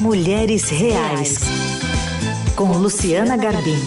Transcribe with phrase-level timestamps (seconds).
[0.00, 1.40] Mulheres Reais,
[2.54, 3.80] com Luciana Garbim.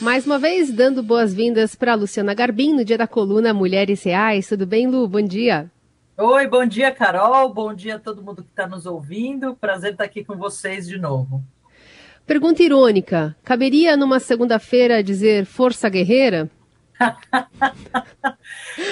[0.00, 4.46] Mais uma vez, dando boas-vindas para Luciana Garbim no dia da coluna Mulheres Reais.
[4.48, 5.08] Tudo bem, Lu?
[5.08, 5.68] Bom dia.
[6.16, 7.52] Oi, bom dia, Carol.
[7.52, 9.56] Bom dia a todo mundo que está nos ouvindo.
[9.56, 11.42] Prazer estar aqui com vocês de novo.
[12.24, 16.48] Pergunta irônica: caberia numa segunda-feira dizer força guerreira?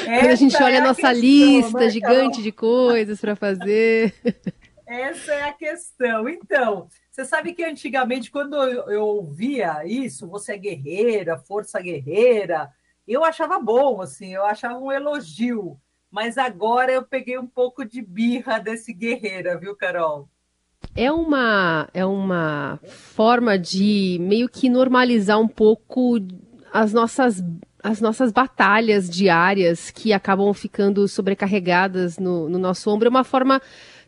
[0.05, 4.15] Quando a gente olha é a nossa questão, lista né, gigante de coisas para fazer.
[4.87, 6.29] Essa é a questão.
[6.29, 12.71] Então, você sabe que antigamente, quando eu, eu ouvia isso, você é guerreira, força guerreira,
[13.07, 15.79] eu achava bom, assim, eu achava um elogio.
[16.11, 20.29] Mas agora eu peguei um pouco de birra desse guerreira, viu, Carol?
[20.95, 26.19] É uma, é uma forma de meio que normalizar um pouco
[26.73, 27.43] as nossas,
[27.85, 33.09] as nossas batalhas diárias que acabam ficando sobrecarregadas no, no nosso ombro.
[33.09, 33.61] É uma forma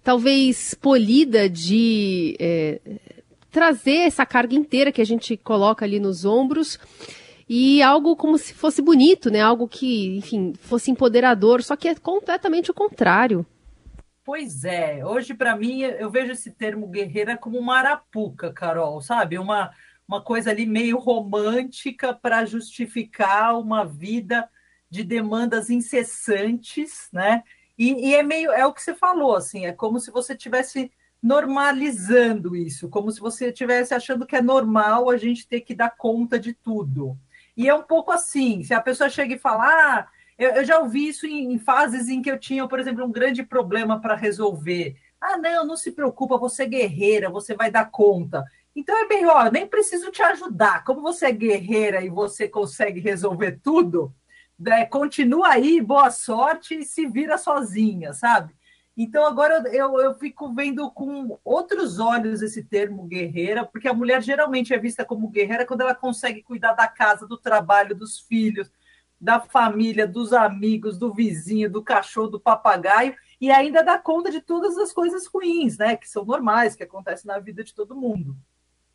[0.02, 2.80] talvez polida de é,
[3.50, 6.78] trazer essa carga inteira que a gente coloca ali nos ombros
[7.46, 9.42] e algo como se fosse bonito, né?
[9.42, 13.44] Algo que, enfim, fosse empoderador, só que é completamente o contrário.
[14.24, 19.38] Pois é, hoje para mim eu vejo esse termo guerreira como uma arapuca, Carol, sabe?
[19.38, 19.70] Uma,
[20.08, 24.48] uma coisa ali meio romântica para justificar uma vida
[24.88, 27.42] de demandas incessantes, né?
[27.76, 30.90] E, e, é meio é o que você falou, assim, é como se você tivesse
[31.22, 35.90] normalizando isso, como se você estivesse achando que é normal a gente ter que dar
[35.90, 37.18] conta de tudo.
[37.56, 40.78] E é um pouco assim, se a pessoa chega e fala, ah, eu, eu já
[40.78, 44.14] ouvi isso em, em, fases em que eu tinha, por exemplo, um grande problema para
[44.14, 44.96] resolver.
[45.20, 48.44] Ah, não, não se preocupa, você é guerreira, você vai dar conta.
[48.76, 50.84] Então é bem, ó, nem preciso te ajudar.
[50.84, 54.14] Como você é guerreira e você consegue resolver tudo,
[54.58, 58.54] né, continua aí, boa sorte e se vira sozinha, sabe?
[58.94, 64.22] Então agora eu, eu fico vendo com outros olhos esse termo guerreira, porque a mulher
[64.22, 68.70] geralmente é vista como guerreira quando ela consegue cuidar da casa, do trabalho, dos filhos,
[69.18, 74.42] da família, dos amigos, do vizinho, do cachorro, do papagaio, e ainda dá conta de
[74.42, 75.96] todas as coisas ruins, né?
[75.96, 78.36] Que são normais, que acontecem na vida de todo mundo.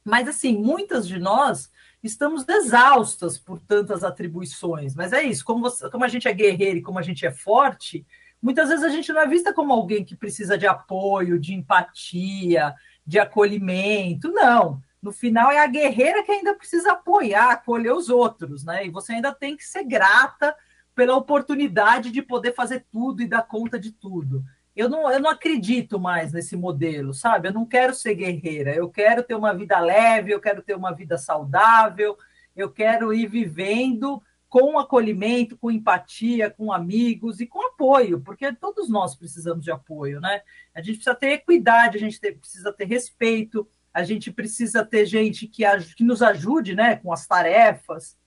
[0.03, 1.69] Mas, assim, muitas de nós
[2.03, 4.95] estamos exaustas por tantas atribuições.
[4.95, 7.31] Mas é isso, como, você, como a gente é guerreiro e como a gente é
[7.31, 8.05] forte,
[8.41, 12.73] muitas vezes a gente não é vista como alguém que precisa de apoio, de empatia,
[13.05, 14.31] de acolhimento.
[14.31, 14.81] Não.
[15.01, 18.85] No final é a guerreira que ainda precisa apoiar, acolher os outros, né?
[18.85, 20.55] E você ainda tem que ser grata
[20.93, 24.43] pela oportunidade de poder fazer tudo e dar conta de tudo.
[24.75, 27.49] Eu não, eu não acredito mais nesse modelo, sabe?
[27.49, 30.93] Eu não quero ser guerreira, eu quero ter uma vida leve, eu quero ter uma
[30.93, 32.17] vida saudável,
[32.55, 38.89] eu quero ir vivendo com acolhimento, com empatia, com amigos e com apoio, porque todos
[38.89, 40.41] nós precisamos de apoio, né?
[40.73, 45.05] A gente precisa ter equidade, a gente ter, precisa ter respeito, a gente precisa ter
[45.05, 45.63] gente que,
[45.95, 48.17] que nos ajude, né, com as tarefas,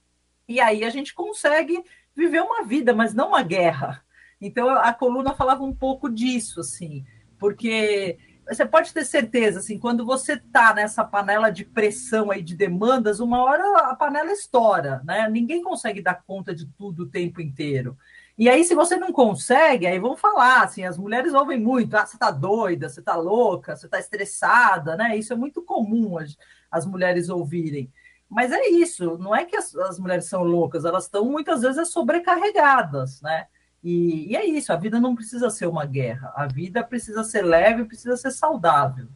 [0.47, 1.83] e aí a gente consegue
[2.15, 4.04] viver uma vida, mas não uma guerra.
[4.47, 7.05] Então a coluna falava um pouco disso, assim,
[7.39, 12.55] porque você pode ter certeza, assim, quando você está nessa panela de pressão aí de
[12.55, 15.29] demandas, uma hora a panela estoura, né?
[15.31, 17.97] Ninguém consegue dar conta de tudo o tempo inteiro.
[18.37, 22.05] E aí, se você não consegue, aí vão falar, assim, as mulheres ouvem muito, ah,
[22.05, 25.17] você tá doida, você tá louca, você tá estressada, né?
[25.17, 26.37] Isso é muito comum as,
[26.71, 27.91] as mulheres ouvirem.
[28.29, 31.89] Mas é isso, não é que as, as mulheres são loucas, elas estão muitas vezes
[31.89, 33.47] sobrecarregadas, né?
[33.85, 37.43] E, e, é isso, a vida não precisa ser uma guerra, a vida precisa ser
[37.43, 39.07] leve, precisa ser saudável.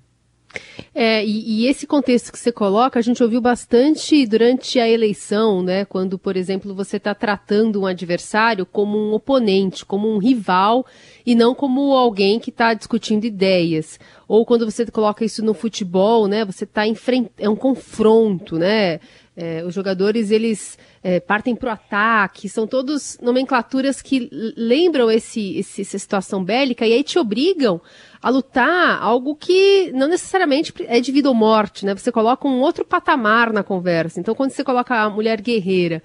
[0.95, 5.62] É, e, e, esse contexto que você coloca, a gente ouviu bastante durante a eleição,
[5.62, 5.84] né?
[5.84, 10.87] Quando, por exemplo, você está tratando um adversário como um oponente, como um rival,
[11.25, 14.00] e não como alguém que está discutindo ideias.
[14.27, 16.45] Ou quando você coloca isso no futebol, né?
[16.45, 19.00] Você está em frente, é um confronto, né?
[19.41, 25.56] É, os jogadores eles é, partem para o ataque, são todos nomenclaturas que lembram esse,
[25.59, 27.81] esse, essa situação bélica e aí te obrigam
[28.20, 31.94] a lutar algo que não necessariamente é de vida ou morte, né?
[31.94, 34.19] Você coloca um outro patamar na conversa.
[34.19, 36.02] Então, quando você coloca a mulher guerreira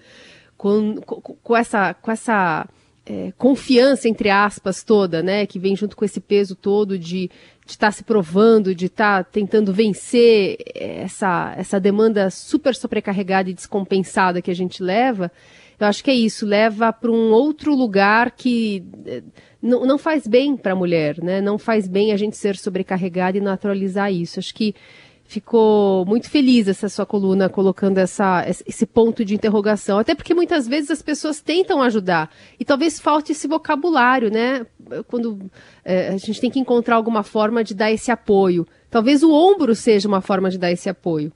[0.56, 2.69] com, com, com essa, com essa
[3.03, 5.47] é, confiança, entre aspas, toda, né?
[5.47, 7.31] Que vem junto com esse peso todo de
[7.65, 13.54] estar tá se provando, de estar tá tentando vencer essa, essa demanda super sobrecarregada e
[13.54, 15.31] descompensada que a gente leva,
[15.80, 19.24] eu acho que é isso, leva para um outro lugar que é,
[19.62, 21.42] não, não faz bem para a mulher, né?
[21.42, 24.39] Não faz bem a gente ser sobrecarregada e naturalizar isso.
[24.39, 24.75] Acho que
[25.25, 29.98] ficou muito feliz essa sua coluna colocando essa, esse ponto de interrogação.
[29.98, 32.30] Até porque muitas vezes as pessoas tentam ajudar
[32.60, 34.66] e talvez falte esse vocabulário, né?
[35.08, 35.50] Quando
[35.84, 38.68] é, a gente tem que encontrar alguma forma de dar esse apoio.
[38.90, 41.31] Talvez o ombro seja uma forma de dar esse apoio.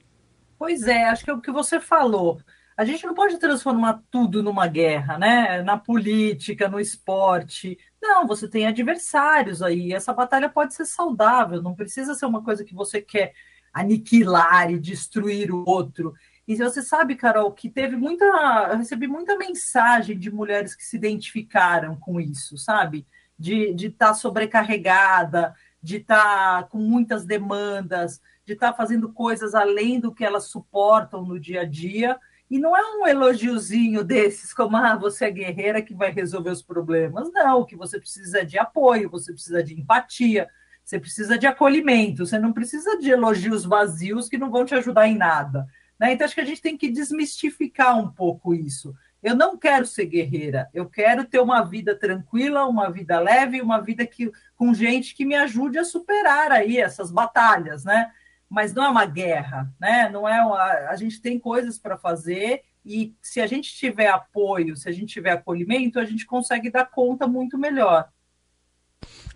[0.59, 2.39] Pois é, acho que é o que você falou.
[2.75, 5.63] A gente não pode transformar tudo numa guerra, né?
[5.63, 7.75] Na política, no esporte.
[7.99, 9.91] Não, você tem adversários aí.
[9.91, 13.33] Essa batalha pode ser saudável, não precisa ser uma coisa que você quer
[13.79, 16.13] aniquilar e destruir o outro.
[16.47, 18.25] E você sabe, Carol, que teve muita.
[18.71, 23.05] Eu recebi muita mensagem de mulheres que se identificaram com isso, sabe?
[23.37, 25.53] De estar tá sobrecarregada,
[25.83, 30.45] de estar tá com muitas demandas, de estar tá fazendo coisas além do que elas
[30.45, 32.17] suportam no dia a dia.
[32.49, 36.61] E não é um elogiozinho desses, como ah, você é guerreira que vai resolver os
[36.61, 37.29] problemas.
[37.33, 40.47] Não, o que você precisa é de apoio, você precisa de empatia,
[40.87, 45.05] você precisa de acolhimento, você não precisa de elogios vazios que não vão te ajudar
[45.05, 45.67] em nada.
[45.99, 46.13] Né?
[46.13, 48.95] Então, acho que a gente tem que desmistificar um pouco isso.
[49.21, 53.81] Eu não quero ser guerreira, eu quero ter uma vida tranquila, uma vida leve, uma
[53.81, 58.09] vida que, com gente que me ajude a superar aí essas batalhas, né?
[58.49, 60.07] Mas não é uma guerra, né?
[60.07, 64.77] Não é uma, a gente tem coisas para fazer e se a gente tiver apoio,
[64.77, 68.07] se a gente tiver acolhimento, a gente consegue dar conta muito melhor.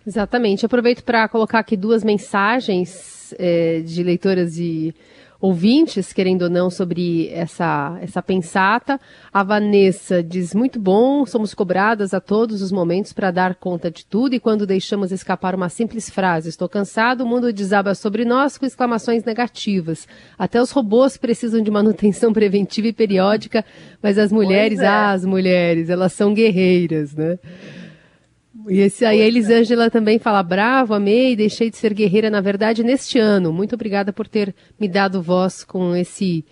[0.06, 0.66] Exatamente.
[0.66, 4.94] Aproveito para colocar aqui duas mensagens é, de leitoras e
[5.42, 9.00] ouvintes, querendo ou não, sobre essa, essa pensata.
[9.32, 14.06] A Vanessa diz: muito bom, somos cobradas a todos os momentos para dar conta de
[14.06, 18.56] tudo, e quando deixamos escapar uma simples frase, estou cansado, o mundo desaba sobre nós
[18.56, 20.06] com exclamações negativas.
[20.38, 23.64] Até os robôs precisam de manutenção preventiva e periódica,
[24.00, 24.86] mas as mulheres, é.
[24.86, 27.38] ah, as mulheres, elas são guerreiras, né?
[28.68, 32.82] E esse aí, a Elisângela também fala: bravo, amei, deixei de ser guerreira, na verdade,
[32.82, 33.52] neste ano.
[33.52, 36.44] Muito obrigada por ter me dado voz com esse,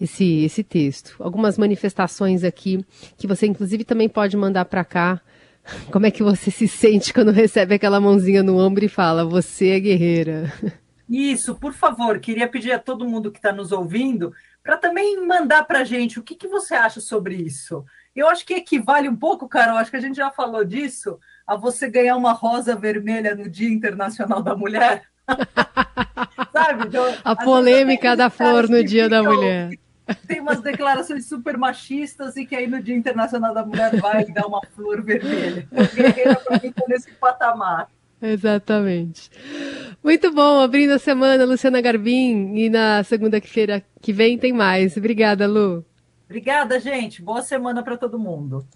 [0.00, 1.16] esse, esse texto.
[1.20, 2.84] Algumas manifestações aqui
[3.16, 5.20] que você, inclusive, também pode mandar para cá.
[5.92, 9.68] Como é que você se sente quando recebe aquela mãozinha no ombro e fala: Você
[9.68, 10.52] é guerreira?
[11.08, 14.32] Isso, por favor, queria pedir a todo mundo que está nos ouvindo
[14.62, 17.82] para também mandar para a gente o que, que você acha sobre isso.
[18.14, 21.56] Eu acho que equivale um pouco, Carol, acho que a gente já falou disso, a
[21.56, 25.04] você ganhar uma rosa vermelha no Dia Internacional da Mulher.
[26.52, 26.86] Sabe?
[26.86, 29.70] Então, a polêmica da flor no Dia da Mulher.
[30.26, 34.46] Tem umas declarações super machistas e que aí no Dia Internacional da Mulher vai dar
[34.46, 35.68] uma flor vermelha.
[35.70, 37.88] Mim tá nesse patamar.
[38.20, 39.30] Exatamente.
[40.02, 44.96] Muito bom, abrindo a semana, Luciana Garbim, e na segunda-feira que vem tem mais.
[44.96, 45.84] Obrigada, Lu.
[46.28, 47.22] Obrigada, gente.
[47.22, 48.68] Boa semana para todo mundo.